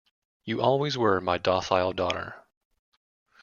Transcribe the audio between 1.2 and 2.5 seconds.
my docile daughter.